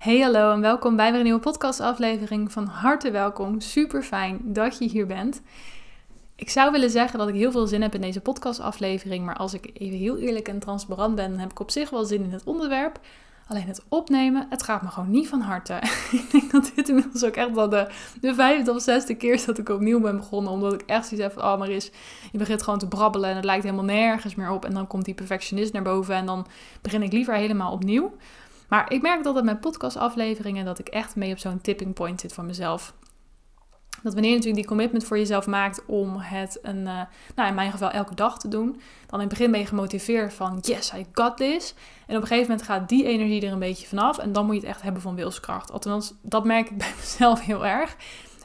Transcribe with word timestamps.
Hey 0.00 0.20
hallo 0.20 0.52
en 0.52 0.60
welkom 0.60 0.96
bij 0.96 1.10
weer 1.10 1.18
een 1.18 1.24
nieuwe 1.24 1.40
podcastaflevering. 1.40 2.52
Van 2.52 2.66
harte 2.66 3.10
welkom, 3.10 3.60
super 3.60 4.02
fijn 4.02 4.40
dat 4.42 4.78
je 4.78 4.88
hier 4.88 5.06
bent. 5.06 5.42
Ik 6.36 6.50
zou 6.50 6.72
willen 6.72 6.90
zeggen 6.90 7.18
dat 7.18 7.28
ik 7.28 7.34
heel 7.34 7.50
veel 7.50 7.66
zin 7.66 7.82
heb 7.82 7.94
in 7.94 8.00
deze 8.00 8.20
podcastaflevering, 8.20 9.24
maar 9.24 9.36
als 9.36 9.54
ik 9.54 9.70
even 9.74 9.98
heel 9.98 10.18
eerlijk 10.18 10.48
en 10.48 10.58
transparant 10.58 11.14
ben, 11.14 11.30
dan 11.30 11.38
heb 11.38 11.50
ik 11.50 11.60
op 11.60 11.70
zich 11.70 11.90
wel 11.90 12.04
zin 12.04 12.22
in 12.22 12.32
het 12.32 12.44
onderwerp. 12.44 13.00
Alleen 13.46 13.66
het 13.66 13.82
opnemen, 13.88 14.46
het 14.50 14.62
gaat 14.62 14.82
me 14.82 14.88
gewoon 14.88 15.10
niet 15.10 15.28
van 15.28 15.40
harte. 15.40 15.74
ik 16.12 16.28
denk 16.30 16.50
dat 16.50 16.72
dit 16.74 16.88
inmiddels 16.88 17.24
ook 17.24 17.36
echt 17.36 17.52
wel 17.54 17.68
de, 17.68 17.88
de 18.20 18.34
vijfde 18.34 18.70
of 18.74 18.82
zesde 18.82 19.14
keer 19.14 19.32
is 19.32 19.44
dat 19.44 19.58
ik 19.58 19.68
opnieuw 19.68 20.00
ben 20.00 20.16
begonnen. 20.16 20.52
Omdat 20.52 20.72
ik 20.72 20.82
echt 20.82 21.06
zoiets 21.06 21.26
heb 21.26 21.40
van, 21.40 21.52
oh 21.52 21.58
Maris, 21.58 21.90
je 22.32 22.38
begint 22.38 22.62
gewoon 22.62 22.78
te 22.78 22.88
brabbelen 22.88 23.30
en 23.30 23.36
het 23.36 23.44
lijkt 23.44 23.64
helemaal 23.64 23.84
nergens 23.84 24.34
meer 24.34 24.50
op. 24.50 24.64
En 24.64 24.74
dan 24.74 24.86
komt 24.86 25.04
die 25.04 25.14
perfectionist 25.14 25.72
naar 25.72 25.82
boven 25.82 26.14
en 26.14 26.26
dan 26.26 26.46
begin 26.80 27.02
ik 27.02 27.12
liever 27.12 27.34
helemaal 27.34 27.72
opnieuw. 27.72 28.12
Maar 28.70 28.92
ik 28.92 29.02
merk 29.02 29.22
dat 29.22 29.44
met 29.44 29.60
podcastafleveringen 29.60 30.64
dat 30.64 30.78
ik 30.78 30.88
echt 30.88 31.16
mee 31.16 31.32
op 31.32 31.38
zo'n 31.38 31.60
tipping 31.60 31.94
point 31.94 32.20
zit 32.20 32.32
voor 32.32 32.44
mezelf. 32.44 32.94
Dat 34.02 34.12
wanneer 34.12 34.30
je 34.30 34.36
natuurlijk 34.36 34.62
die 34.62 34.76
commitment 34.76 35.04
voor 35.04 35.18
jezelf 35.18 35.46
maakt 35.46 35.86
om 35.86 36.16
het 36.16 36.58
een, 36.62 36.76
uh, 36.76 37.00
nou 37.34 37.48
in 37.48 37.54
mijn 37.54 37.70
geval 37.70 37.90
elke 37.90 38.14
dag 38.14 38.38
te 38.38 38.48
doen, 38.48 38.80
dan 39.06 39.20
in 39.20 39.26
het 39.26 39.28
begin 39.28 39.50
ben 39.50 39.60
je 39.60 39.66
gemotiveerd 39.66 40.34
van 40.34 40.58
yes, 40.62 40.92
I 40.92 41.06
got 41.12 41.36
this. 41.36 41.74
En 42.06 42.16
op 42.16 42.22
een 42.22 42.28
gegeven 42.28 42.50
moment 42.50 42.66
gaat 42.66 42.88
die 42.88 43.04
energie 43.04 43.46
er 43.46 43.52
een 43.52 43.58
beetje 43.58 43.86
vanaf 43.86 44.18
en 44.18 44.32
dan 44.32 44.46
moet 44.46 44.54
je 44.54 44.60
het 44.60 44.70
echt 44.70 44.82
hebben 44.82 45.02
van 45.02 45.14
wilskracht. 45.14 45.72
Althans, 45.72 46.14
dat 46.22 46.44
merk 46.44 46.70
ik 46.70 46.78
bij 46.78 46.92
mezelf 47.00 47.40
heel 47.40 47.66
erg. 47.66 47.96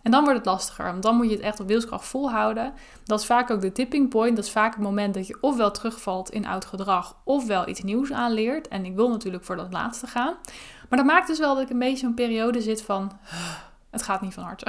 En 0.05 0.11
dan 0.11 0.23
wordt 0.23 0.37
het 0.37 0.47
lastiger, 0.47 0.85
want 0.85 1.03
dan 1.03 1.15
moet 1.15 1.29
je 1.29 1.35
het 1.35 1.43
echt 1.43 1.59
op 1.59 1.67
wilskracht 1.67 2.05
volhouden. 2.05 2.73
Dat 3.05 3.19
is 3.19 3.25
vaak 3.25 3.51
ook 3.51 3.61
de 3.61 3.71
tipping 3.71 4.09
point. 4.09 4.35
Dat 4.35 4.45
is 4.45 4.51
vaak 4.51 4.73
het 4.73 4.83
moment 4.83 5.13
dat 5.13 5.27
je 5.27 5.37
ofwel 5.41 5.71
terugvalt 5.71 6.29
in 6.29 6.47
oud 6.47 6.65
gedrag, 6.65 7.15
ofwel 7.23 7.67
iets 7.67 7.81
nieuws 7.81 8.11
aanleert. 8.11 8.67
En 8.67 8.85
ik 8.85 8.95
wil 8.95 9.09
natuurlijk 9.09 9.43
voor 9.43 9.55
dat 9.55 9.73
laatste 9.73 10.07
gaan. 10.07 10.33
Maar 10.89 10.99
dat 10.99 11.07
maakt 11.07 11.27
dus 11.27 11.39
wel 11.39 11.53
dat 11.53 11.63
ik 11.63 11.69
een 11.69 11.79
beetje 11.79 11.97
zo'n 11.97 12.13
periode 12.13 12.61
zit 12.61 12.81
van 12.81 13.11
het 13.89 14.01
gaat 14.01 14.21
niet 14.21 14.33
van 14.33 14.43
harte. 14.43 14.65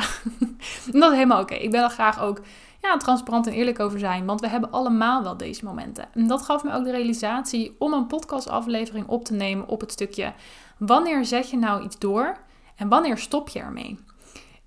en 0.93 1.01
dat 1.01 1.10
is 1.10 1.16
helemaal 1.16 1.40
oké. 1.40 1.54
Ik 1.54 1.71
wil 1.71 1.82
er 1.82 1.90
graag 1.90 2.21
ook 2.21 2.40
ja, 2.82 2.96
transparant 2.96 3.46
en 3.46 3.52
eerlijk 3.52 3.80
over 3.80 3.98
zijn. 3.98 4.26
Want 4.26 4.40
we 4.40 4.48
hebben 4.48 4.71
allemaal 4.71 5.23
wel 5.23 5.37
deze 5.37 5.65
momenten. 5.65 6.09
En 6.12 6.26
dat 6.26 6.43
gaf 6.43 6.65
me 6.65 6.73
ook 6.73 6.84
de 6.84 6.90
realisatie 6.90 7.76
om 7.78 7.93
een 7.93 8.06
podcastaflevering 8.06 9.06
op 9.06 9.24
te 9.24 9.34
nemen 9.34 9.68
op 9.68 9.80
het 9.80 9.93
stukje. 9.93 10.32
Wanneer 10.78 11.24
zet 11.24 11.50
je 11.50 11.56
nou 11.56 11.82
iets 11.82 11.98
door 11.98 12.37
en 12.76 12.88
wanneer 12.88 13.18
stop 13.18 13.48
je 13.48 13.59
ermee? 13.59 13.98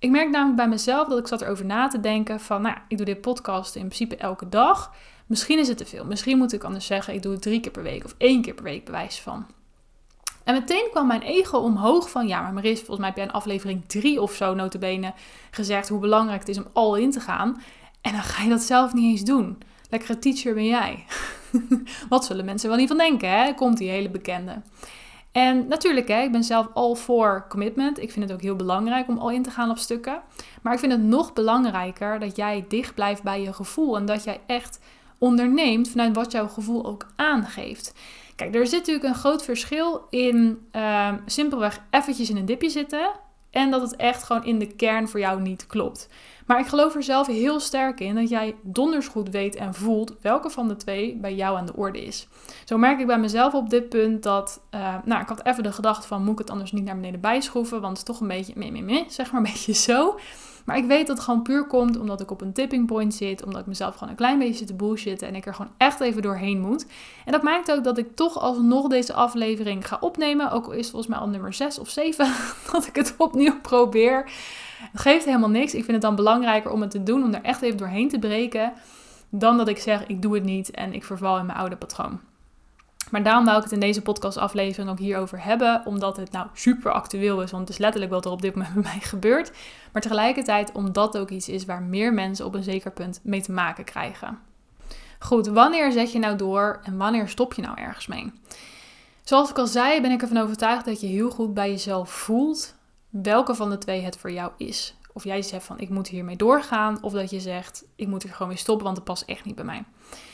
Ik 0.00 0.10
merk 0.10 0.30
namelijk 0.30 0.56
bij 0.56 0.68
mezelf 0.68 1.08
dat 1.08 1.18
ik 1.18 1.26
zat 1.26 1.42
erover 1.42 1.64
na 1.64 1.88
te 1.88 2.00
denken 2.00 2.40
van, 2.40 2.62
nou, 2.62 2.76
ik 2.88 2.96
doe 2.96 3.06
dit 3.06 3.20
podcast 3.20 3.74
in 3.74 3.86
principe 3.86 4.16
elke 4.16 4.48
dag. 4.48 4.94
Misschien 5.26 5.58
is 5.58 5.68
het 5.68 5.76
te 5.76 5.86
veel. 5.86 6.04
Misschien 6.04 6.38
moet 6.38 6.52
ik 6.52 6.64
anders 6.64 6.86
zeggen, 6.86 7.14
ik 7.14 7.22
doe 7.22 7.32
het 7.32 7.42
drie 7.42 7.60
keer 7.60 7.70
per 7.70 7.82
week 7.82 8.04
of 8.04 8.14
één 8.18 8.42
keer 8.42 8.54
per 8.54 8.64
week 8.64 8.84
bewijs 8.84 9.20
van. 9.20 9.46
En 10.44 10.54
meteen 10.54 10.88
kwam 10.90 11.06
mijn 11.06 11.22
ego 11.22 11.58
omhoog 11.58 12.10
van, 12.10 12.28
ja, 12.28 12.40
maar 12.40 12.52
Maris, 12.52 12.78
volgens 12.78 12.98
mij 12.98 13.06
heb 13.06 13.16
jij 13.16 13.26
in 13.26 13.32
aflevering 13.32 13.82
3 13.86 14.22
of 14.22 14.32
zo 14.32 14.54
notabene 14.54 15.12
gezegd 15.50 15.88
hoe 15.88 16.00
belangrijk 16.00 16.40
het 16.40 16.48
is 16.48 16.58
om 16.58 16.66
al 16.72 16.96
in 16.96 17.10
te 17.10 17.20
gaan. 17.20 17.62
En 18.00 18.12
dan 18.12 18.22
ga 18.22 18.42
je 18.42 18.48
dat 18.48 18.62
zelf 18.62 18.92
niet 18.92 19.10
eens 19.10 19.24
doen. 19.24 19.58
Lekkere 19.90 20.18
teacher 20.18 20.54
ben 20.54 20.66
jij. 20.66 21.04
Wat 22.08 22.24
zullen 22.24 22.44
mensen 22.44 22.68
wel 22.68 22.78
niet 22.78 22.88
van 22.88 22.98
denken, 22.98 23.30
hè? 23.30 23.54
Komt 23.54 23.78
die 23.78 23.90
hele 23.90 24.10
bekende. 24.10 24.62
En 25.32 25.66
natuurlijk, 25.68 26.08
hè, 26.08 26.22
ik 26.22 26.32
ben 26.32 26.44
zelf 26.44 26.68
al 26.74 26.94
voor 26.94 27.46
commitment. 27.48 27.98
Ik 27.98 28.12
vind 28.12 28.24
het 28.24 28.34
ook 28.34 28.42
heel 28.42 28.56
belangrijk 28.56 29.08
om 29.08 29.18
al 29.18 29.30
in 29.30 29.42
te 29.42 29.50
gaan 29.50 29.70
op 29.70 29.78
stukken. 29.78 30.22
Maar 30.62 30.72
ik 30.72 30.78
vind 30.78 30.92
het 30.92 31.02
nog 31.02 31.32
belangrijker 31.32 32.18
dat 32.18 32.36
jij 32.36 32.64
dicht 32.68 32.94
blijft 32.94 33.22
bij 33.22 33.42
je 33.42 33.52
gevoel. 33.52 33.96
En 33.96 34.06
dat 34.06 34.24
jij 34.24 34.40
echt 34.46 34.80
onderneemt 35.18 35.88
vanuit 35.88 36.16
wat 36.16 36.32
jouw 36.32 36.48
gevoel 36.48 36.86
ook 36.86 37.06
aangeeft. 37.16 37.94
Kijk, 38.36 38.54
er 38.54 38.66
zit 38.66 38.78
natuurlijk 38.78 39.06
een 39.06 39.20
groot 39.20 39.44
verschil 39.44 40.06
in 40.10 40.68
uh, 40.72 41.12
simpelweg 41.26 41.80
eventjes 41.90 42.30
in 42.30 42.36
een 42.36 42.44
dipje 42.44 42.70
zitten. 42.70 43.10
En 43.50 43.70
dat 43.70 43.80
het 43.80 43.96
echt 43.96 44.22
gewoon 44.22 44.44
in 44.44 44.58
de 44.58 44.66
kern 44.66 45.08
voor 45.08 45.20
jou 45.20 45.40
niet 45.40 45.66
klopt. 45.66 46.08
Maar 46.46 46.60
ik 46.60 46.66
geloof 46.66 46.94
er 46.94 47.02
zelf 47.02 47.26
heel 47.26 47.60
sterk 47.60 48.00
in 48.00 48.14
dat 48.14 48.28
jij 48.28 48.56
donders 48.62 49.08
goed 49.08 49.30
weet 49.30 49.56
en 49.56 49.74
voelt 49.74 50.16
welke 50.20 50.50
van 50.50 50.68
de 50.68 50.76
twee 50.76 51.16
bij 51.16 51.34
jou 51.34 51.56
aan 51.56 51.66
de 51.66 51.76
orde 51.76 52.04
is. 52.04 52.28
Zo 52.64 52.78
merk 52.78 53.00
ik 53.00 53.06
bij 53.06 53.18
mezelf 53.18 53.54
op 53.54 53.70
dit 53.70 53.88
punt 53.88 54.22
dat, 54.22 54.60
uh, 54.74 54.94
nou, 55.04 55.22
ik 55.22 55.28
had 55.28 55.46
even 55.46 55.62
de 55.62 55.72
gedachte 55.72 56.06
van, 56.06 56.22
moet 56.22 56.32
ik 56.32 56.38
het 56.38 56.50
anders 56.50 56.72
niet 56.72 56.84
naar 56.84 56.94
beneden 56.94 57.20
bijschroeven, 57.20 57.80
want 57.80 57.98
het 57.98 58.08
is 58.08 58.14
toch 58.14 58.20
een 58.20 58.28
beetje, 58.28 58.52
meh, 58.56 58.70
meh, 58.70 58.82
meh, 58.82 59.08
zeg 59.08 59.32
maar 59.32 59.40
een 59.40 59.50
beetje 59.52 59.72
zo. 59.72 60.18
Maar 60.64 60.76
ik 60.76 60.84
weet 60.84 61.06
dat 61.06 61.16
het 61.16 61.24
gewoon 61.24 61.42
puur 61.42 61.66
komt 61.66 61.98
omdat 61.98 62.20
ik 62.20 62.30
op 62.30 62.40
een 62.40 62.52
tipping 62.52 62.86
point 62.86 63.14
zit. 63.14 63.44
Omdat 63.44 63.60
ik 63.60 63.66
mezelf 63.66 63.94
gewoon 63.94 64.08
een 64.08 64.16
klein 64.16 64.38
beetje 64.38 64.54
zit 64.54 64.66
te 64.66 64.74
bullshitten. 64.74 65.28
En 65.28 65.34
ik 65.34 65.46
er 65.46 65.54
gewoon 65.54 65.72
echt 65.76 66.00
even 66.00 66.22
doorheen 66.22 66.60
moet. 66.60 66.86
En 67.24 67.32
dat 67.32 67.42
maakt 67.42 67.72
ook 67.72 67.84
dat 67.84 67.98
ik 67.98 68.16
toch 68.16 68.38
alsnog 68.38 68.88
deze 68.88 69.12
aflevering 69.12 69.88
ga 69.88 69.96
opnemen. 70.00 70.50
Ook 70.50 70.66
al 70.66 70.72
is 70.72 70.78
het 70.78 70.90
volgens 70.90 71.10
mij 71.10 71.20
al 71.20 71.28
nummer 71.28 71.52
6 71.52 71.78
of 71.78 71.88
7. 71.88 72.32
Dat 72.72 72.86
ik 72.86 72.94
het 72.96 73.14
opnieuw 73.16 73.60
probeer. 73.60 74.30
Het 74.92 75.00
geeft 75.00 75.24
helemaal 75.24 75.50
niks. 75.50 75.74
Ik 75.74 75.80
vind 75.80 75.92
het 75.92 76.02
dan 76.02 76.14
belangrijker 76.14 76.70
om 76.70 76.80
het 76.80 76.90
te 76.90 77.02
doen. 77.02 77.24
Om 77.24 77.34
er 77.34 77.42
echt 77.42 77.62
even 77.62 77.78
doorheen 77.78 78.08
te 78.08 78.18
breken. 78.18 78.72
Dan 79.28 79.56
dat 79.56 79.68
ik 79.68 79.78
zeg 79.78 80.06
ik 80.06 80.22
doe 80.22 80.34
het 80.34 80.44
niet 80.44 80.70
en 80.70 80.94
ik 80.94 81.04
verval 81.04 81.38
in 81.38 81.46
mijn 81.46 81.58
oude 81.58 81.76
patroon. 81.76 82.20
Maar 83.10 83.22
daarom 83.22 83.44
wou 83.44 83.56
ik 83.56 83.62
het 83.62 83.72
in 83.72 83.80
deze 83.80 84.02
podcastaflevering 84.02 84.90
ook 84.90 84.98
hierover 84.98 85.44
hebben, 85.44 85.82
omdat 85.84 86.16
het 86.16 86.32
nou 86.32 86.46
super 86.52 86.92
actueel 86.92 87.42
is, 87.42 87.50
want 87.50 87.62
het 87.62 87.72
is 87.72 87.78
letterlijk 87.78 88.12
wat 88.12 88.24
er 88.24 88.30
op 88.30 88.42
dit 88.42 88.54
moment 88.54 88.74
bij 88.82 88.82
mij 88.82 89.00
gebeurt. 89.00 89.52
Maar 89.92 90.02
tegelijkertijd 90.02 90.72
omdat 90.72 91.12
het 91.12 91.22
ook 91.22 91.30
iets 91.30 91.48
is 91.48 91.64
waar 91.64 91.82
meer 91.82 92.12
mensen 92.12 92.46
op 92.46 92.54
een 92.54 92.62
zeker 92.62 92.90
punt 92.90 93.20
mee 93.22 93.42
te 93.42 93.52
maken 93.52 93.84
krijgen. 93.84 94.38
Goed, 95.18 95.46
wanneer 95.46 95.92
zet 95.92 96.12
je 96.12 96.18
nou 96.18 96.36
door 96.36 96.80
en 96.82 96.96
wanneer 96.96 97.28
stop 97.28 97.54
je 97.54 97.62
nou 97.62 97.78
ergens 97.78 98.06
mee? 98.06 98.32
Zoals 99.22 99.50
ik 99.50 99.58
al 99.58 99.66
zei, 99.66 100.00
ben 100.00 100.10
ik 100.10 100.22
ervan 100.22 100.36
overtuigd 100.36 100.84
dat 100.84 101.00
je 101.00 101.06
heel 101.06 101.30
goed 101.30 101.54
bij 101.54 101.70
jezelf 101.70 102.10
voelt 102.10 102.74
welke 103.10 103.54
van 103.54 103.70
de 103.70 103.78
twee 103.78 104.00
het 104.00 104.16
voor 104.16 104.32
jou 104.32 104.52
is. 104.56 104.94
Of 105.12 105.24
jij 105.24 105.42
zegt 105.42 105.64
van 105.64 105.78
ik 105.78 105.88
moet 105.88 106.08
hiermee 106.08 106.36
doorgaan, 106.36 107.02
of 107.02 107.12
dat 107.12 107.30
je 107.30 107.40
zegt 107.40 107.84
ik 107.96 108.06
moet 108.06 108.22
er 108.22 108.28
gewoon 108.28 108.48
mee 108.48 108.56
stoppen, 108.56 108.84
want 108.84 108.96
het 108.96 109.06
past 109.06 109.22
echt 109.22 109.44
niet 109.44 109.54
bij 109.54 109.64
mij. 109.64 109.84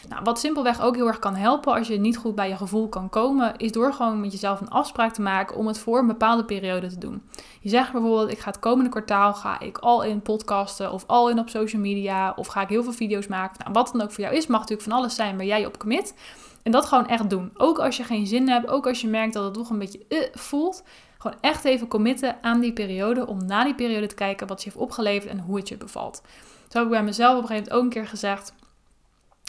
Nou, 0.08 0.22
wat 0.22 0.38
simpelweg 0.38 0.80
ook 0.80 0.94
heel 0.94 1.06
erg 1.06 1.18
kan 1.18 1.34
helpen 1.34 1.74
als 1.74 1.88
je 1.88 1.98
niet 1.98 2.16
goed 2.16 2.34
bij 2.34 2.48
je 2.48 2.56
gevoel 2.56 2.88
kan 2.88 3.08
komen, 3.08 3.56
is 3.56 3.72
door 3.72 3.92
gewoon 3.92 4.20
met 4.20 4.32
jezelf 4.32 4.60
een 4.60 4.70
afspraak 4.70 5.12
te 5.12 5.22
maken 5.22 5.56
om 5.56 5.66
het 5.66 5.78
voor 5.78 5.98
een 5.98 6.06
bepaalde 6.06 6.44
periode 6.44 6.88
te 6.88 6.98
doen. 6.98 7.22
Je 7.60 7.68
zegt 7.68 7.92
bijvoorbeeld, 7.92 8.30
ik 8.30 8.38
ga 8.38 8.50
het 8.50 8.58
komende 8.58 8.90
kwartaal 8.90 9.34
ga 9.34 9.60
ik 9.60 9.78
al 9.78 10.02
in 10.02 10.22
podcasten 10.22 10.92
of 10.92 11.04
al 11.06 11.30
in 11.30 11.38
op 11.38 11.48
social 11.48 11.82
media 11.82 12.32
of 12.36 12.46
ga 12.46 12.62
ik 12.62 12.68
heel 12.68 12.82
veel 12.82 12.92
video's 12.92 13.26
maken. 13.26 13.56
Nou, 13.58 13.72
wat 13.72 13.92
dan 13.92 14.02
ook 14.02 14.12
voor 14.12 14.24
jou 14.24 14.36
is, 14.36 14.46
mag 14.46 14.60
natuurlijk 14.60 14.88
van 14.88 14.98
alles 14.98 15.14
zijn 15.14 15.36
waar 15.36 15.46
jij 15.46 15.66
op 15.66 15.78
commit. 15.78 16.14
En 16.62 16.72
dat 16.72 16.86
gewoon 16.86 17.08
echt 17.08 17.30
doen. 17.30 17.50
Ook 17.54 17.78
als 17.78 17.96
je 17.96 18.04
geen 18.04 18.26
zin 18.26 18.48
hebt, 18.48 18.68
ook 18.68 18.86
als 18.86 19.00
je 19.00 19.08
merkt 19.08 19.32
dat 19.32 19.44
het 19.44 19.54
toch 19.54 19.70
een 19.70 19.78
beetje 19.78 20.04
uh, 20.08 20.18
voelt. 20.32 20.82
Echt 21.40 21.64
even 21.64 21.88
committen 21.88 22.36
aan 22.42 22.60
die 22.60 22.72
periode 22.72 23.26
om 23.26 23.46
na 23.46 23.64
die 23.64 23.74
periode 23.74 24.06
te 24.06 24.14
kijken 24.14 24.46
wat 24.46 24.62
je 24.62 24.70
heeft 24.70 24.82
opgeleverd 24.82 25.32
en 25.32 25.38
hoe 25.38 25.56
het 25.56 25.68
je 25.68 25.76
bevalt. 25.76 26.22
Zo 26.68 26.78
heb 26.78 26.82
ik 26.82 26.92
bij 26.92 27.02
mezelf 27.02 27.36
op 27.36 27.42
een 27.42 27.48
gegeven 27.48 27.72
moment 27.72 27.72
ook 27.72 27.82
een 27.82 28.02
keer 28.02 28.10
gezegd 28.10 28.54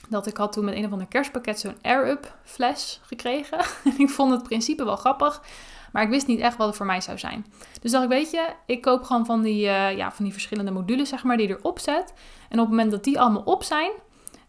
dat 0.09 0.27
ik 0.27 0.37
had 0.37 0.51
toen 0.51 0.65
met 0.65 0.75
een 0.75 0.85
of 0.85 0.91
ander 0.91 1.07
kerstpakket 1.07 1.59
zo'n 1.59 1.77
Air-Up 1.81 2.35
fles 2.43 2.99
gekregen. 3.03 3.59
En 3.83 3.93
ik 3.97 4.09
vond 4.09 4.31
het 4.31 4.43
principe 4.43 4.83
wel 4.83 4.95
grappig, 4.95 5.41
maar 5.91 6.03
ik 6.03 6.09
wist 6.09 6.27
niet 6.27 6.39
echt 6.39 6.57
wat 6.57 6.67
het 6.67 6.75
voor 6.75 6.85
mij 6.85 7.01
zou 7.01 7.17
zijn. 7.17 7.45
Dus 7.81 7.91
dacht 7.91 8.03
ik, 8.03 8.09
weet 8.09 8.31
je, 8.31 8.49
ik 8.65 8.81
koop 8.81 9.03
gewoon 9.03 9.25
van 9.25 9.41
die, 9.41 9.65
uh, 9.65 9.97
ja, 9.97 10.11
van 10.11 10.23
die 10.23 10.33
verschillende 10.33 10.71
modules, 10.71 11.09
zeg 11.09 11.23
maar, 11.23 11.37
die 11.37 11.49
erop 11.49 11.79
zet. 11.79 12.13
En 12.49 12.59
op 12.59 12.65
het 12.65 12.69
moment 12.69 12.91
dat 12.91 13.03
die 13.03 13.19
allemaal 13.19 13.41
op 13.45 13.63
zijn, 13.63 13.91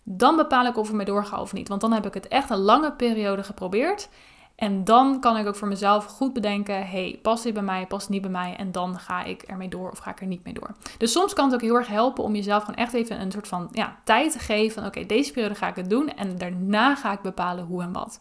dan 0.03 0.37
bepaal 0.37 0.67
ik 0.67 0.77
of 0.77 0.89
ik 0.89 0.95
mee 0.95 1.07
doorga 1.07 1.41
of 1.41 1.53
niet. 1.53 1.69
Want 1.69 1.81
dan 1.81 1.93
heb 1.93 2.07
ik 2.07 2.15
het 2.15 2.29
echt 2.29 2.51
een 2.51 2.59
lange 2.59 2.93
periode 2.93 3.43
geprobeerd. 3.43 4.09
En 4.59 4.85
dan 4.85 5.21
kan 5.21 5.37
ik 5.37 5.47
ook 5.47 5.57
voor 5.57 5.69
mezelf 5.69 6.05
goed 6.05 6.33
bedenken: 6.33 6.87
hey, 6.87 7.19
past 7.23 7.43
dit 7.43 7.55
bij 7.55 7.63
mij, 7.63 7.87
past 7.87 8.03
het 8.03 8.11
niet 8.11 8.23
bij 8.23 8.31
mij? 8.31 8.57
En 8.57 8.73
dan 8.73 8.99
ga 8.99 9.25
ik 9.25 9.43
ermee 9.43 9.69
door 9.69 9.91
of 9.91 9.99
ga 9.99 10.11
ik 10.11 10.21
er 10.21 10.27
niet 10.27 10.45
mee 10.45 10.55
door. 10.55 10.75
Dus 10.99 11.13
soms 11.13 11.33
kan 11.33 11.45
het 11.45 11.55
ook 11.55 11.61
heel 11.61 11.75
erg 11.75 11.87
helpen 11.87 12.25
om 12.25 12.35
jezelf 12.35 12.65
gewoon 12.65 12.81
echt 12.81 12.95
even 12.95 13.21
een 13.21 13.33
soort 13.33 13.49
van 13.49 13.69
ja, 13.73 13.97
tijd 14.05 14.33
te 14.33 14.39
geven: 14.39 14.87
oké, 14.87 15.07
deze 15.07 15.33
periode 15.33 15.55
ga 15.55 15.69
ik 15.69 15.77
het 15.77 15.91
doen 15.91 16.15
en 16.15 16.39
daarna 16.39 16.95
ga 16.95 17.13
ik 17.13 17.21
bepalen 17.21 17.65
hoe 17.65 17.83
en 17.83 17.93
wat. 17.93 18.21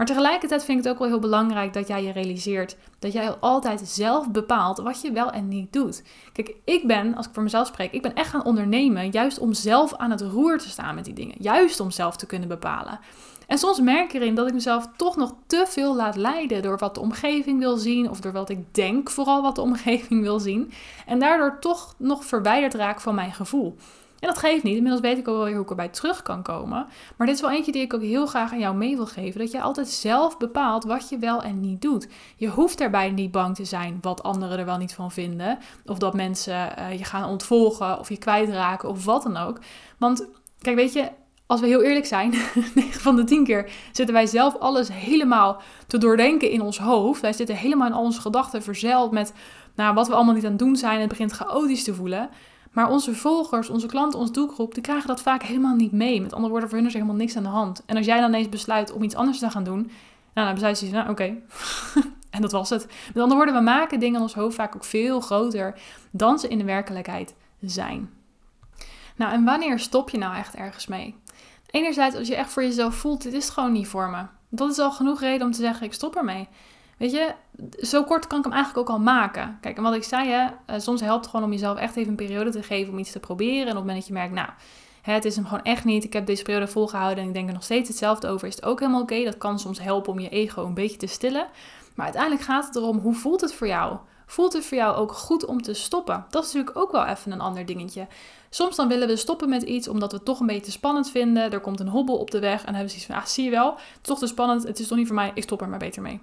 Maar 0.00 0.08
tegelijkertijd 0.08 0.64
vind 0.64 0.78
ik 0.78 0.84
het 0.84 0.92
ook 0.92 0.98
wel 0.98 1.08
heel 1.08 1.18
belangrijk 1.18 1.72
dat 1.72 1.88
jij 1.88 2.02
je 2.02 2.12
realiseert 2.12 2.76
dat 2.98 3.12
jij 3.12 3.30
altijd 3.30 3.80
zelf 3.80 4.30
bepaalt 4.30 4.78
wat 4.78 5.00
je 5.00 5.12
wel 5.12 5.30
en 5.30 5.48
niet 5.48 5.72
doet. 5.72 6.02
Kijk, 6.32 6.54
ik 6.64 6.86
ben, 6.86 7.14
als 7.14 7.26
ik 7.26 7.32
voor 7.34 7.42
mezelf 7.42 7.66
spreek, 7.66 7.92
ik 7.92 8.02
ben 8.02 8.14
echt 8.14 8.30
gaan 8.30 8.44
ondernemen 8.44 9.10
juist 9.10 9.38
om 9.38 9.52
zelf 9.52 9.94
aan 9.94 10.10
het 10.10 10.20
roer 10.20 10.58
te 10.58 10.68
staan 10.68 10.94
met 10.94 11.04
die 11.04 11.14
dingen. 11.14 11.36
Juist 11.38 11.80
om 11.80 11.90
zelf 11.90 12.16
te 12.16 12.26
kunnen 12.26 12.48
bepalen. 12.48 13.00
En 13.46 13.58
soms 13.58 13.80
merk 13.80 14.12
ik 14.12 14.20
erin 14.20 14.34
dat 14.34 14.46
ik 14.46 14.54
mezelf 14.54 14.88
toch 14.96 15.16
nog 15.16 15.34
te 15.46 15.64
veel 15.68 15.96
laat 15.96 16.16
leiden 16.16 16.62
door 16.62 16.78
wat 16.78 16.94
de 16.94 17.00
omgeving 17.00 17.58
wil 17.58 17.76
zien 17.76 18.10
of 18.10 18.20
door 18.20 18.32
wat 18.32 18.50
ik 18.50 18.74
denk 18.74 19.10
vooral 19.10 19.42
wat 19.42 19.54
de 19.54 19.60
omgeving 19.60 20.22
wil 20.22 20.38
zien. 20.38 20.72
En 21.06 21.18
daardoor 21.18 21.58
toch 21.58 21.94
nog 21.98 22.24
verwijderd 22.24 22.74
raak 22.74 23.00
van 23.00 23.14
mijn 23.14 23.32
gevoel. 23.32 23.76
En 24.20 24.28
dat 24.28 24.38
geeft 24.38 24.62
niet. 24.62 24.76
Inmiddels 24.76 25.02
weet 25.02 25.18
ik 25.18 25.28
ook 25.28 25.36
wel 25.36 25.44
weer 25.44 25.54
hoe 25.54 25.62
ik 25.62 25.70
erbij 25.70 25.88
terug 25.88 26.22
kan 26.22 26.42
komen. 26.42 26.86
Maar 27.16 27.26
dit 27.26 27.36
is 27.36 27.42
wel 27.42 27.50
eentje 27.50 27.72
die 27.72 27.82
ik 27.82 27.94
ook 27.94 28.02
heel 28.02 28.26
graag 28.26 28.52
aan 28.52 28.58
jou 28.58 28.76
mee 28.76 28.96
wil 28.96 29.06
geven. 29.06 29.40
Dat 29.40 29.50
je 29.50 29.60
altijd 29.60 29.88
zelf 29.88 30.38
bepaalt 30.38 30.84
wat 30.84 31.08
je 31.08 31.18
wel 31.18 31.42
en 31.42 31.60
niet 31.60 31.82
doet. 31.82 32.08
Je 32.36 32.48
hoeft 32.48 32.78
daarbij 32.78 33.10
niet 33.10 33.30
bang 33.30 33.54
te 33.54 33.64
zijn 33.64 33.98
wat 34.00 34.22
anderen 34.22 34.58
er 34.58 34.64
wel 34.64 34.76
niet 34.76 34.94
van 34.94 35.10
vinden. 35.10 35.58
Of 35.84 35.98
dat 35.98 36.14
mensen 36.14 36.72
uh, 36.78 36.98
je 36.98 37.04
gaan 37.04 37.28
ontvolgen 37.28 37.98
of 37.98 38.08
je 38.08 38.18
kwijtraken 38.18 38.88
of 38.88 39.04
wat 39.04 39.22
dan 39.22 39.36
ook. 39.36 39.58
Want 39.98 40.26
kijk, 40.58 40.76
weet 40.76 40.92
je, 40.92 41.10
als 41.46 41.60
we 41.60 41.66
heel 41.66 41.82
eerlijk 41.82 42.06
zijn, 42.06 42.30
9 42.74 43.00
van 43.00 43.16
de 43.16 43.24
10 43.24 43.44
keer 43.44 43.70
zitten 43.92 44.14
wij 44.14 44.26
zelf 44.26 44.56
alles 44.56 44.88
helemaal 44.92 45.62
te 45.86 45.98
doordenken 45.98 46.50
in 46.50 46.62
ons 46.62 46.78
hoofd. 46.78 47.20
Wij 47.20 47.32
zitten 47.32 47.56
helemaal 47.56 47.86
in 47.86 47.92
al 47.92 48.02
onze 48.02 48.20
gedachten 48.20 48.62
verzeild 48.62 49.10
met 49.10 49.32
nou, 49.74 49.94
wat 49.94 50.08
we 50.08 50.14
allemaal 50.14 50.34
niet 50.34 50.44
aan 50.44 50.50
het 50.50 50.58
doen 50.58 50.76
zijn. 50.76 51.00
Het 51.00 51.08
begint 51.08 51.32
chaotisch 51.32 51.84
te 51.84 51.94
voelen. 51.94 52.28
Maar 52.70 52.90
onze 52.90 53.14
volgers, 53.14 53.68
onze 53.68 53.86
klanten, 53.86 54.18
onze 54.18 54.32
doelgroep, 54.32 54.74
die 54.74 54.82
krijgen 54.82 55.06
dat 55.06 55.22
vaak 55.22 55.42
helemaal 55.42 55.74
niet 55.74 55.92
mee. 55.92 56.20
Met 56.20 56.32
andere 56.32 56.50
woorden, 56.50 56.68
voor 56.68 56.78
hun 56.78 56.86
is 56.86 56.94
er 56.94 57.00
helemaal 57.00 57.20
niks 57.20 57.36
aan 57.36 57.42
de 57.42 57.48
hand. 57.48 57.82
En 57.86 57.96
als 57.96 58.06
jij 58.06 58.20
dan 58.20 58.28
ineens 58.28 58.48
besluit 58.48 58.92
om 58.92 59.02
iets 59.02 59.14
anders 59.14 59.38
te 59.38 59.50
gaan 59.50 59.64
doen, 59.64 59.90
nou, 60.34 60.46
dan 60.46 60.54
besluit 60.54 60.80
je, 60.80 60.90
nou 60.90 61.10
oké. 61.10 61.34
en 62.30 62.40
dat 62.40 62.52
was 62.52 62.70
het. 62.70 62.86
Met 63.06 63.22
andere 63.22 63.34
woorden, 63.34 63.54
we 63.54 63.60
maken 63.60 64.00
dingen 64.00 64.16
in 64.16 64.22
ons 64.22 64.34
hoofd 64.34 64.56
vaak 64.56 64.74
ook 64.74 64.84
veel 64.84 65.20
groter 65.20 65.80
dan 66.10 66.38
ze 66.38 66.48
in 66.48 66.58
de 66.58 66.64
werkelijkheid 66.64 67.34
zijn. 67.60 68.10
Nou, 69.16 69.32
en 69.32 69.44
wanneer 69.44 69.78
stop 69.78 70.10
je 70.10 70.18
nou 70.18 70.36
echt 70.36 70.54
ergens 70.54 70.86
mee? 70.86 71.14
Enerzijds, 71.70 72.16
als 72.16 72.28
je 72.28 72.36
echt 72.36 72.50
voor 72.50 72.62
jezelf 72.62 72.94
voelt, 72.94 73.22
dit 73.22 73.32
is 73.32 73.48
gewoon 73.48 73.72
niet 73.72 73.88
voor 73.88 74.10
me. 74.10 74.24
Dat 74.48 74.70
is 74.70 74.78
al 74.78 74.92
genoeg 74.92 75.20
reden 75.20 75.46
om 75.46 75.52
te 75.52 75.60
zeggen, 75.60 75.86
ik 75.86 75.92
stop 75.92 76.16
ermee. 76.16 76.48
Weet 77.00 77.10
je, 77.10 77.34
zo 77.86 78.04
kort 78.04 78.26
kan 78.26 78.38
ik 78.38 78.44
hem 78.44 78.52
eigenlijk 78.52 78.88
ook 78.88 78.96
al 78.96 79.02
maken. 79.02 79.58
Kijk, 79.60 79.76
en 79.76 79.82
wat 79.82 79.94
ik 79.94 80.02
zei, 80.02 80.28
hè, 80.28 80.46
eh, 80.66 80.80
soms 80.80 81.00
helpt 81.00 81.20
het 81.20 81.30
gewoon 81.30 81.46
om 81.46 81.52
jezelf 81.52 81.78
echt 81.78 81.96
even 81.96 82.10
een 82.10 82.16
periode 82.16 82.50
te 82.50 82.62
geven 82.62 82.92
om 82.92 82.98
iets 82.98 83.12
te 83.12 83.20
proberen. 83.20 83.62
En 83.62 83.68
op 83.68 83.68
het 83.68 83.78
moment 83.78 83.96
dat 83.98 84.06
je 84.06 84.12
merkt, 84.12 84.32
nou, 84.32 84.48
het 85.02 85.24
is 85.24 85.36
hem 85.36 85.44
gewoon 85.44 85.62
echt 85.62 85.84
niet. 85.84 86.04
Ik 86.04 86.12
heb 86.12 86.26
deze 86.26 86.42
periode 86.42 86.66
volgehouden 86.66 87.22
en 87.22 87.28
ik 87.28 87.34
denk 87.34 87.48
er 87.48 87.54
nog 87.54 87.62
steeds 87.62 87.88
hetzelfde 87.88 88.28
over. 88.28 88.48
Is 88.48 88.54
het 88.54 88.64
ook 88.64 88.80
helemaal 88.80 89.02
oké? 89.02 89.24
Dat 89.24 89.38
kan 89.38 89.58
soms 89.58 89.80
helpen 89.80 90.12
om 90.12 90.18
je 90.18 90.28
ego 90.28 90.64
een 90.64 90.74
beetje 90.74 90.96
te 90.96 91.06
stillen. 91.06 91.46
Maar 91.94 92.04
uiteindelijk 92.04 92.44
gaat 92.44 92.66
het 92.66 92.76
erom, 92.76 92.98
hoe 92.98 93.14
voelt 93.14 93.40
het 93.40 93.54
voor 93.54 93.66
jou? 93.66 93.96
Voelt 94.26 94.52
het 94.52 94.66
voor 94.66 94.76
jou 94.76 94.96
ook 94.96 95.12
goed 95.12 95.44
om 95.44 95.62
te 95.62 95.74
stoppen? 95.74 96.24
Dat 96.30 96.44
is 96.44 96.52
natuurlijk 96.52 96.78
ook 96.78 96.92
wel 96.92 97.06
even 97.06 97.32
een 97.32 97.40
ander 97.40 97.66
dingetje. 97.66 98.06
Soms 98.50 98.76
dan 98.76 98.88
willen 98.88 99.08
we 99.08 99.16
stoppen 99.16 99.48
met 99.48 99.62
iets 99.62 99.88
omdat 99.88 100.10
we 100.10 100.16
het 100.16 100.26
toch 100.26 100.40
een 100.40 100.46
beetje 100.46 100.72
spannend 100.72 101.10
vinden. 101.10 101.52
Er 101.52 101.60
komt 101.60 101.80
een 101.80 101.88
hobbel 101.88 102.16
op 102.16 102.30
de 102.30 102.38
weg 102.38 102.58
en 102.58 102.64
dan 102.66 102.74
hebben 102.74 102.94
we 102.94 103.00
zoiets 103.00 103.06
van, 103.06 103.16
ah, 103.16 103.24
zie 103.24 103.44
je 103.44 103.50
wel, 103.50 103.70
het 103.70 103.98
is 104.02 104.08
toch 104.08 104.18
te 104.18 104.26
spannend, 104.26 104.62
het 104.62 104.78
is 104.78 104.88
toch 104.88 104.98
niet 104.98 105.06
voor 105.06 105.16
mij, 105.16 105.30
ik 105.34 105.42
stop 105.42 105.60
er 105.60 105.68
maar 105.68 105.78
beter 105.78 106.02
mee. 106.02 106.20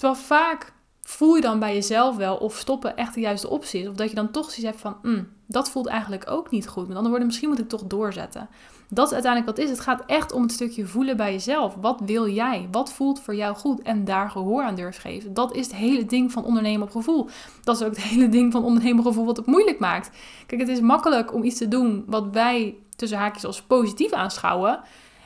Terwijl 0.00 0.20
vaak 0.20 0.72
voel 1.02 1.34
je 1.34 1.40
dan 1.40 1.58
bij 1.58 1.74
jezelf 1.74 2.16
wel 2.16 2.36
of 2.36 2.56
stoppen 2.56 2.96
echt 2.96 3.14
de 3.14 3.20
juiste 3.20 3.50
optie 3.50 3.80
is. 3.80 3.88
Of 3.88 3.94
dat 3.94 4.08
je 4.08 4.14
dan 4.14 4.30
toch 4.30 4.44
zoiets 4.44 4.64
hebt 4.64 4.80
van, 4.80 4.96
mm, 5.02 5.28
dat 5.46 5.70
voelt 5.70 5.86
eigenlijk 5.86 6.30
ook 6.30 6.50
niet 6.50 6.68
goed. 6.68 6.82
Met 6.82 6.90
andere 6.90 7.08
woorden, 7.08 7.26
misschien 7.26 7.48
moet 7.48 7.58
ik 7.58 7.68
toch 7.68 7.84
doorzetten. 7.84 8.48
Dat 8.88 9.06
is 9.06 9.12
uiteindelijk 9.12 9.56
wat 9.56 9.64
is. 9.66 9.70
Het 9.70 9.80
gaat 9.80 10.02
echt 10.06 10.32
om 10.32 10.42
het 10.42 10.52
stukje 10.52 10.86
voelen 10.86 11.16
bij 11.16 11.32
jezelf. 11.32 11.74
Wat 11.74 12.00
wil 12.04 12.28
jij? 12.28 12.68
Wat 12.70 12.92
voelt 12.92 13.20
voor 13.20 13.34
jou 13.34 13.56
goed? 13.56 13.82
En 13.82 14.04
daar 14.04 14.30
gehoor 14.30 14.62
aan 14.62 14.74
durf 14.74 14.96
geven. 14.96 15.34
Dat 15.34 15.54
is 15.54 15.66
het 15.66 15.76
hele 15.76 16.04
ding 16.06 16.32
van 16.32 16.44
ondernemen 16.44 16.82
op 16.82 16.90
gevoel. 16.90 17.28
Dat 17.64 17.76
is 17.76 17.82
ook 17.82 17.94
het 17.94 18.02
hele 18.02 18.28
ding 18.28 18.52
van 18.52 18.64
ondernemen 18.64 18.98
op 18.98 19.06
gevoel 19.06 19.26
wat 19.26 19.36
het 19.36 19.46
moeilijk 19.46 19.78
maakt. 19.78 20.10
Kijk, 20.46 20.60
het 20.60 20.70
is 20.70 20.80
makkelijk 20.80 21.34
om 21.34 21.42
iets 21.42 21.58
te 21.58 21.68
doen 21.68 22.04
wat 22.06 22.26
wij 22.32 22.76
tussen 22.96 23.18
haakjes 23.18 23.44
als 23.44 23.62
positief 23.62 24.12
aanschouwen. 24.12 24.80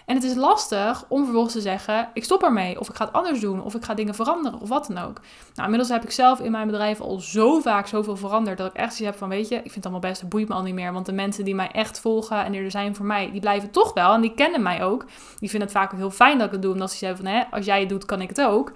En 0.07 0.15
het 0.15 0.25
is 0.25 0.35
lastig 0.35 1.05
om 1.09 1.23
vervolgens 1.23 1.55
te 1.55 1.61
zeggen: 1.61 2.09
ik 2.15 2.25
stop 2.25 2.43
ermee, 2.43 2.81
of 2.81 2.89
ik 2.89 2.95
ga 2.95 3.05
het 3.05 3.15
anders 3.15 3.41
doen, 3.41 3.63
of 3.63 3.75
ik 3.75 3.85
ga 3.85 3.95
dingen 3.95 4.15
veranderen, 4.15 4.61
of 4.61 4.69
wat 4.69 4.87
dan 4.87 4.99
ook. 4.99 5.21
Nou, 5.55 5.63
inmiddels 5.63 5.89
heb 5.89 6.03
ik 6.03 6.11
zelf 6.11 6.41
in 6.41 6.51
mijn 6.51 6.67
bedrijf 6.67 7.01
al 7.01 7.21
zo 7.21 7.61
vaak 7.61 7.87
zoveel 7.87 8.17
veranderd 8.17 8.59
dat 8.59 8.67
ik 8.67 8.77
echt 8.77 8.95
zoiets 8.95 9.05
heb 9.05 9.17
van: 9.17 9.29
weet 9.29 9.49
je, 9.49 9.55
ik 9.55 9.63
vind 9.63 9.75
het 9.75 9.85
allemaal 9.85 10.11
best, 10.11 10.21
het 10.21 10.31
boeit 10.31 10.49
me 10.49 10.55
al 10.55 10.63
niet 10.63 10.75
meer. 10.75 10.93
Want 10.93 11.07
de 11.07 11.13
mensen 11.13 11.45
die 11.45 11.55
mij 11.55 11.71
echt 11.71 12.01
volgen 12.01 12.45
en 12.45 12.53
die 12.53 12.61
er 12.61 12.71
zijn 12.71 12.95
voor 12.95 13.07
mij, 13.07 13.31
die 13.31 13.41
blijven 13.41 13.71
toch 13.71 13.93
wel 13.93 14.15
en 14.15 14.21
die 14.21 14.35
kennen 14.35 14.63
mij 14.63 14.85
ook. 14.85 15.05
Die 15.39 15.51
vinden 15.51 15.69
het 15.69 15.77
vaak 15.77 15.93
ook 15.93 15.99
heel 15.99 16.11
fijn 16.11 16.39
dat 16.39 16.47
ik 16.47 16.53
het 16.53 16.63
doe, 16.63 16.73
omdat 16.73 16.91
ze 16.91 16.97
zeggen 16.97 17.19
van: 17.19 17.27
hè, 17.27 17.43
als 17.51 17.65
jij 17.65 17.81
het 17.81 17.89
doet, 17.89 18.05
kan 18.05 18.21
ik 18.21 18.29
het 18.29 18.41
ook. 18.41 18.73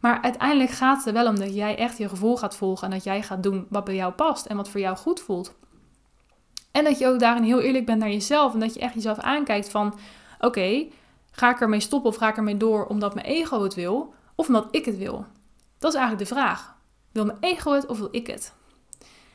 Maar 0.00 0.18
uiteindelijk 0.22 0.70
gaat 0.70 0.96
het 0.96 1.06
er 1.06 1.12
wel 1.12 1.26
om 1.26 1.38
dat 1.38 1.54
jij 1.54 1.78
echt 1.78 1.98
je 1.98 2.08
gevoel 2.08 2.36
gaat 2.36 2.56
volgen 2.56 2.86
en 2.86 2.94
dat 2.94 3.04
jij 3.04 3.22
gaat 3.22 3.42
doen 3.42 3.66
wat 3.68 3.84
bij 3.84 3.94
jou 3.94 4.12
past 4.12 4.46
en 4.46 4.56
wat 4.56 4.68
voor 4.68 4.80
jou 4.80 4.96
goed 4.96 5.20
voelt. 5.20 5.54
En 6.72 6.84
dat 6.84 6.98
je 6.98 7.06
ook 7.06 7.18
daarin 7.18 7.42
heel 7.42 7.60
eerlijk 7.60 7.86
bent 7.86 7.98
naar 7.98 8.10
jezelf 8.10 8.54
en 8.54 8.60
dat 8.60 8.74
je 8.74 8.80
echt 8.80 8.94
jezelf 8.94 9.18
aankijkt 9.18 9.70
van 9.70 9.94
oké, 10.42 10.86
ga 11.30 11.50
ik 11.50 11.60
ermee 11.60 11.80
stoppen 11.80 12.10
of 12.10 12.16
ga 12.16 12.28
ik 12.28 12.36
ermee 12.36 12.56
door 12.56 12.86
omdat 12.86 13.14
mijn 13.14 13.26
ego 13.26 13.62
het 13.62 13.74
wil 13.74 14.14
of 14.34 14.46
omdat 14.46 14.68
ik 14.70 14.84
het 14.84 14.98
wil? 14.98 15.26
Dat 15.78 15.92
is 15.92 15.98
eigenlijk 15.98 16.28
de 16.28 16.34
vraag. 16.34 16.76
Wil 17.12 17.24
mijn 17.24 17.38
ego 17.40 17.72
het 17.72 17.86
of 17.86 17.98
wil 17.98 18.08
ik 18.10 18.26
het? 18.26 18.54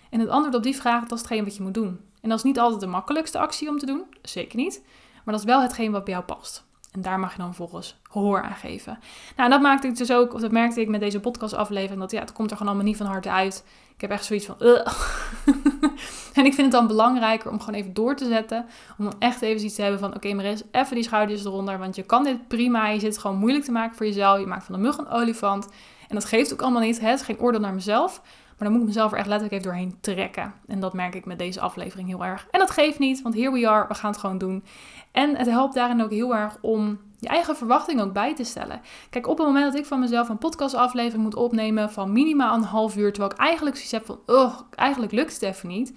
En 0.09 0.19
het 0.19 0.29
antwoord 0.29 0.55
op 0.55 0.63
die 0.63 0.75
vraag, 0.75 1.01
dat 1.01 1.11
is 1.11 1.19
hetgeen 1.19 1.43
wat 1.43 1.55
je 1.55 1.63
moet 1.63 1.73
doen. 1.73 1.99
En 2.21 2.29
dat 2.29 2.37
is 2.37 2.43
niet 2.43 2.59
altijd 2.59 2.81
de 2.81 2.87
makkelijkste 2.87 3.39
actie 3.39 3.69
om 3.69 3.77
te 3.77 3.85
doen, 3.85 4.03
zeker 4.21 4.57
niet. 4.57 4.81
Maar 5.13 5.33
dat 5.33 5.43
is 5.43 5.51
wel 5.51 5.61
hetgeen 5.61 5.91
wat 5.91 6.03
bij 6.03 6.13
jou 6.13 6.25
past. 6.25 6.66
En 6.97 7.03
daar 7.03 7.19
mag 7.19 7.31
je 7.31 7.37
dan 7.37 7.55
volgens 7.55 7.95
gehoor 8.03 8.41
aan 8.41 8.55
geven. 8.55 8.99
Nou, 9.35 9.49
dat 9.49 9.61
maakte 9.61 9.87
ik 9.87 9.97
dus 9.97 10.11
ook, 10.11 10.33
of 10.33 10.41
dat 10.41 10.51
merkte 10.51 10.81
ik 10.81 10.87
met 10.87 10.99
deze 10.99 11.19
podcastaflevering, 11.19 11.99
dat 11.99 12.11
ja, 12.11 12.19
het 12.19 12.31
komt 12.31 12.51
er 12.51 12.57
gewoon 12.57 12.71
allemaal 12.71 12.89
niet 12.91 12.97
van 12.97 13.05
harte 13.05 13.31
uit. 13.31 13.63
Ik 13.95 14.01
heb 14.01 14.11
echt 14.11 14.25
zoiets 14.25 14.45
van, 14.45 14.55
en 16.39 16.45
ik 16.45 16.53
vind 16.53 16.57
het 16.57 16.71
dan 16.71 16.87
belangrijker 16.87 17.51
om 17.51 17.59
gewoon 17.59 17.79
even 17.79 17.93
door 17.93 18.15
te 18.15 18.25
zetten. 18.25 18.65
Om 18.97 19.05
dan 19.05 19.15
echt 19.19 19.41
even 19.41 19.65
iets 19.65 19.75
te 19.75 19.81
hebben 19.81 19.99
van, 19.99 20.07
oké 20.09 20.17
okay, 20.17 20.33
Maris, 20.33 20.63
even 20.71 20.95
die 20.95 21.03
schouders 21.03 21.45
eronder. 21.45 21.77
Want 21.77 21.95
je 21.95 22.03
kan 22.03 22.23
dit 22.23 22.47
prima, 22.47 22.87
je 22.87 22.99
zit 22.99 23.17
gewoon 23.17 23.37
moeilijk 23.37 23.65
te 23.65 23.71
maken 23.71 23.95
voor 23.95 24.05
jezelf. 24.05 24.39
Je 24.39 24.45
maakt 24.45 24.65
van 24.65 24.75
de 24.75 24.81
mug 24.81 24.97
een 24.97 25.09
olifant. 25.09 25.67
En 26.07 26.15
dat 26.15 26.25
geeft 26.25 26.53
ook 26.53 26.61
allemaal 26.61 26.81
niet, 26.81 26.99
het 27.01 27.19
is 27.19 27.25
geen 27.25 27.39
oordeel 27.39 27.61
naar 27.61 27.73
mezelf. 27.73 28.21
Maar 28.57 28.67
dan 28.67 28.71
moet 28.71 28.81
ik 28.81 28.87
mezelf 28.87 29.11
er 29.11 29.17
echt 29.17 29.27
letterlijk 29.27 29.61
even 29.61 29.71
doorheen 29.71 29.97
trekken. 29.99 30.53
En 30.67 30.79
dat 30.79 30.93
merk 30.93 31.15
ik 31.15 31.25
met 31.25 31.39
deze 31.39 31.59
aflevering 31.59 32.07
heel 32.07 32.25
erg. 32.25 32.47
En 32.51 32.59
dat 32.59 32.71
geeft 32.71 32.99
niet, 32.99 33.21
want 33.21 33.35
here 33.35 33.51
we 33.51 33.69
are, 33.69 33.87
we 33.87 33.93
gaan 33.93 34.11
het 34.11 34.19
gewoon 34.19 34.37
doen. 34.37 34.63
En 35.11 35.35
het 35.35 35.47
helpt 35.47 35.73
daarin 35.73 36.03
ook 36.03 36.11
heel 36.11 36.35
erg 36.35 36.57
om 36.61 36.99
je 37.19 37.27
eigen 37.27 37.55
verwachting 37.55 38.01
ook 38.01 38.13
bij 38.13 38.35
te 38.35 38.43
stellen. 38.43 38.81
Kijk, 39.09 39.27
op 39.27 39.37
het 39.37 39.47
moment 39.47 39.65
dat 39.65 39.81
ik 39.81 39.85
van 39.85 39.99
mezelf 39.99 40.29
een 40.29 40.37
podcastaflevering 40.37 41.23
moet 41.23 41.35
opnemen 41.35 41.91
van 41.91 42.11
minimaal 42.11 42.55
een 42.55 42.63
half 42.63 42.97
uur, 42.97 43.13
terwijl 43.13 43.33
ik 43.33 43.39
eigenlijk 43.39 43.75
zoiets 43.75 43.93
heb 43.93 44.05
van, 44.05 44.19
oh, 44.25 44.59
eigenlijk 44.75 45.11
lukt 45.11 45.33
het 45.33 45.41
even 45.41 45.69
niet. 45.69 45.93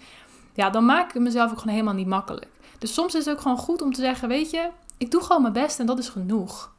Ja, 0.55 0.71
dan 0.71 0.85
maak 0.85 1.15
ik 1.15 1.21
mezelf 1.21 1.51
ook 1.51 1.59
gewoon 1.59 1.75
helemaal 1.75 1.95
niet 1.95 2.07
makkelijk. 2.07 2.49
Dus 2.79 2.95
soms 2.95 3.15
is 3.15 3.25
het 3.25 3.35
ook 3.35 3.41
gewoon 3.41 3.57
goed 3.57 3.83
om 3.83 3.93
te 3.93 4.01
zeggen, 4.01 4.29
weet 4.29 4.51
je, 4.51 4.69
ik 4.97 5.11
doe 5.11 5.23
gewoon 5.23 5.43
mijn 5.43 5.55
best 5.55 5.79
en 5.79 5.87
dat 5.87 5.99
is 5.99 6.09
genoeg. 6.09 6.73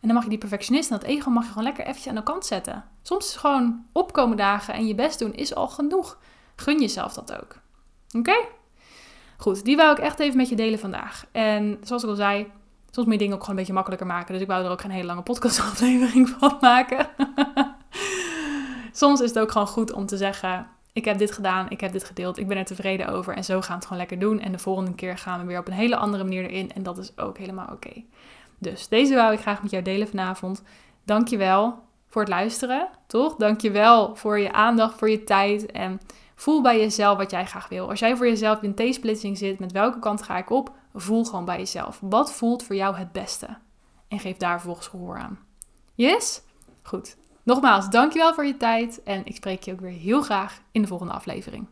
En 0.00 0.06
dan 0.08 0.14
mag 0.14 0.22
je 0.22 0.30
die 0.30 0.38
perfectionist 0.38 0.90
en 0.90 0.98
dat 0.98 1.08
ego 1.08 1.30
mag 1.30 1.42
je 1.42 1.48
gewoon 1.48 1.64
lekker 1.64 1.84
eventjes 1.84 2.08
aan 2.08 2.14
de 2.14 2.22
kant 2.22 2.46
zetten. 2.46 2.84
Soms 3.02 3.26
is 3.26 3.36
gewoon 3.36 3.84
opkomen 3.92 4.36
dagen 4.36 4.74
en 4.74 4.86
je 4.86 4.94
best 4.94 5.18
doen 5.18 5.34
is 5.34 5.54
al 5.54 5.68
genoeg. 5.68 6.18
Gun 6.56 6.80
jezelf 6.80 7.12
dat 7.12 7.32
ook. 7.32 7.56
Oké? 8.16 8.36
Goed, 9.36 9.64
die 9.64 9.76
wou 9.76 9.92
ik 9.92 9.98
echt 9.98 10.18
even 10.18 10.36
met 10.36 10.48
je 10.48 10.56
delen 10.56 10.78
vandaag. 10.78 11.26
En 11.32 11.78
zoals 11.82 12.02
ik 12.02 12.08
al 12.08 12.14
zei, 12.14 12.46
soms 12.90 13.06
moet 13.06 13.14
je 13.14 13.18
dingen 13.18 13.34
ook 13.34 13.40
gewoon 13.40 13.54
een 13.54 13.60
beetje 13.60 13.72
makkelijker 13.72 14.06
maken. 14.06 14.32
Dus 14.32 14.42
ik 14.42 14.48
wou 14.48 14.64
er 14.64 14.70
ook 14.70 14.80
geen 14.80 14.90
hele 14.90 15.06
lange 15.06 15.22
podcastaflevering 15.22 16.28
van 16.38 16.56
maken. 16.60 17.06
soms 18.92 19.20
is 19.20 19.28
het 19.28 19.38
ook 19.38 19.52
gewoon 19.52 19.66
goed 19.66 19.92
om 19.92 20.06
te 20.06 20.16
zeggen: 20.16 20.66
Ik 20.92 21.04
heb 21.04 21.18
dit 21.18 21.32
gedaan, 21.32 21.70
ik 21.70 21.80
heb 21.80 21.92
dit 21.92 22.04
gedeeld, 22.04 22.38
ik 22.38 22.48
ben 22.48 22.56
er 22.56 22.64
tevreden 22.64 23.08
over. 23.08 23.34
En 23.34 23.44
zo 23.44 23.60
gaan 23.60 23.68
we 23.68 23.74
het 23.74 23.84
gewoon 23.84 23.98
lekker 23.98 24.18
doen. 24.18 24.40
En 24.40 24.52
de 24.52 24.58
volgende 24.58 24.94
keer 24.94 25.18
gaan 25.18 25.40
we 25.40 25.46
weer 25.46 25.58
op 25.58 25.66
een 25.66 25.72
hele 25.72 25.96
andere 25.96 26.24
manier 26.24 26.44
erin. 26.44 26.72
En 26.72 26.82
dat 26.82 26.98
is 26.98 27.18
ook 27.18 27.38
helemaal 27.38 27.68
oké. 27.72 28.02
Dus 28.60 28.88
deze 28.88 29.14
wou 29.14 29.32
ik 29.32 29.40
graag 29.40 29.62
met 29.62 29.70
jou 29.70 29.82
delen 29.82 30.08
vanavond. 30.08 30.62
Dankjewel 31.04 31.78
voor 32.06 32.22
het 32.22 32.30
luisteren, 32.30 32.88
toch? 33.06 33.36
Dankjewel 33.36 34.16
voor 34.16 34.38
je 34.38 34.52
aandacht, 34.52 34.98
voor 34.98 35.10
je 35.10 35.24
tijd 35.24 35.66
en 35.66 36.00
voel 36.34 36.62
bij 36.62 36.78
jezelf 36.78 37.16
wat 37.16 37.30
jij 37.30 37.46
graag 37.46 37.68
wil. 37.68 37.88
Als 37.88 37.98
jij 37.98 38.16
voor 38.16 38.26
jezelf 38.26 38.62
in 38.62 38.74
T-splitsing 38.74 39.38
zit, 39.38 39.58
met 39.58 39.72
welke 39.72 39.98
kant 39.98 40.22
ga 40.22 40.38
ik 40.38 40.50
op? 40.50 40.72
Voel 40.94 41.24
gewoon 41.24 41.44
bij 41.44 41.58
jezelf. 41.58 41.98
Wat 42.00 42.32
voelt 42.32 42.62
voor 42.62 42.76
jou 42.76 42.96
het 42.96 43.12
beste? 43.12 43.46
En 44.08 44.18
geef 44.18 44.36
daar 44.36 44.60
volgens 44.60 44.86
gehoor 44.86 45.18
aan. 45.18 45.38
Yes? 45.94 46.42
Goed. 46.82 47.16
Nogmaals, 47.42 47.90
dankjewel 47.90 48.34
voor 48.34 48.46
je 48.46 48.56
tijd 48.56 49.02
en 49.02 49.24
ik 49.24 49.36
spreek 49.36 49.62
je 49.62 49.72
ook 49.72 49.80
weer 49.80 49.90
heel 49.90 50.22
graag 50.22 50.60
in 50.72 50.82
de 50.82 50.88
volgende 50.88 51.12
aflevering. 51.12 51.66